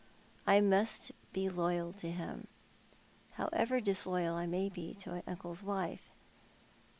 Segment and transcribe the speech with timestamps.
[0.47, 2.47] I must be loyal to him,
[3.33, 6.09] however disloyal I may be to my uncle's wife.